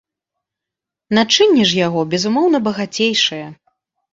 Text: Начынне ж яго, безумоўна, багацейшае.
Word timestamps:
Начынне 1.17 1.67
ж 1.73 1.79
яго, 1.87 2.01
безумоўна, 2.15 2.63
багацейшае. 2.69 3.45